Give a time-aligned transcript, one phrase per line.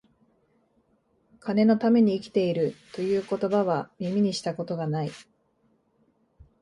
[1.39, 5.11] 金のために生きている、という言葉は、耳にした事が無い